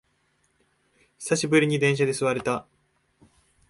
[1.19, 2.65] 久しぶりに電車で座れた